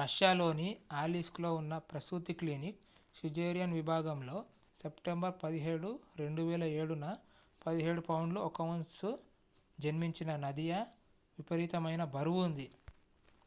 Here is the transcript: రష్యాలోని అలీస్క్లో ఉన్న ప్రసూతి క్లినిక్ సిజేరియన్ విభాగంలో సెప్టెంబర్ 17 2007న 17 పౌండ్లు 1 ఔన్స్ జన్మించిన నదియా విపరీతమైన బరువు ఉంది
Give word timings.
రష్యాలోని 0.00 0.68
అలీస్క్లో 0.98 1.48
ఉన్న 1.54 1.74
ప్రసూతి 1.88 2.34
క్లినిక్ 2.38 2.78
సిజేరియన్ 3.14 3.74
విభాగంలో 3.78 4.36
సెప్టెంబర్ 4.80 5.34
17 5.42 5.90
2007న 6.20 7.10
17 7.62 8.04
పౌండ్లు 8.08 8.42
1 8.46 8.64
ఔన్స్ 8.68 9.04
జన్మించిన 9.78 10.38
నదియా 10.46 10.80
విపరీతమైన 11.38 12.04
బరువు 12.16 12.40
ఉంది 12.48 12.68